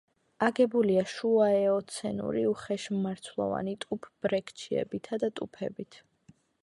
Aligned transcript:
აგებულია 0.45 1.01
შუაეოცენური 1.11 2.41
უხეშმარცვლოვანი 2.53 3.75
ტუფ-ბრექჩიებითა 3.85 5.21
და 5.25 5.31
ტუფებით. 5.41 6.01